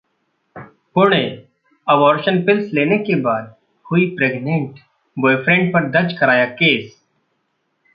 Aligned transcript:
Pune 0.95 1.35
abortion 1.87 2.41
pills 2.45 2.73
लेने 2.73 2.97
के 2.97 3.15
बाद 3.21 3.53
हुई 3.85 4.05
प्रेग्नेंट, 4.15 4.79
बॉयफ्रेंड 5.17 5.73
पर 5.73 5.89
दर्ज 5.89 6.17
कराया 6.17 6.45
केस 6.53 6.95